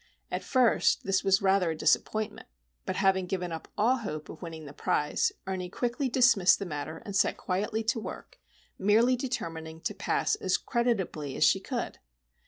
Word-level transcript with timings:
At 0.31 0.43
first 0.43 1.03
this 1.03 1.23
was 1.23 1.43
rather 1.43 1.69
a 1.69 1.75
disappointment; 1.75 2.47
but, 2.87 2.95
having 2.95 3.27
given 3.27 3.51
up 3.51 3.67
all 3.77 3.97
hope 3.97 4.29
of 4.29 4.41
winning 4.41 4.65
the 4.65 4.73
prize, 4.73 5.31
Ernie 5.45 5.69
quickly 5.69 6.09
dismissed 6.09 6.57
the 6.57 6.65
matter 6.65 7.03
and 7.05 7.15
set 7.15 7.37
quietly 7.37 7.83
to 7.83 7.99
work, 7.99 8.39
merely 8.79 9.15
determining 9.15 9.79
to 9.81 9.93
pass 9.93 10.33
as 10.33 10.57
creditably 10.57 11.35
as 11.35 11.43
she 11.43 11.59
could. 11.59 11.99